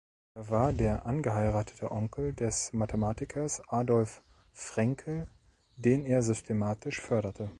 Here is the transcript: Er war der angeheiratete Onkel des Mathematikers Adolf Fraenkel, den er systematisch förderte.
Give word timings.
Er 0.33 0.49
war 0.49 0.73
der 0.73 1.05
angeheiratete 1.05 1.91
Onkel 1.91 2.33
des 2.33 2.73
Mathematikers 2.73 3.61
Adolf 3.69 4.23
Fraenkel, 4.51 5.27
den 5.75 6.07
er 6.07 6.23
systematisch 6.23 6.99
förderte. 6.99 7.49